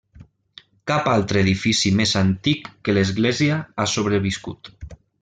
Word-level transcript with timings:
Cap 0.91 1.09
altre 1.11 1.43
edifici 1.45 1.91
més 1.99 2.13
antic 2.23 2.71
que 2.89 2.97
l'església 2.99 3.59
ha 3.77 3.87
sobreviscut. 3.93 4.73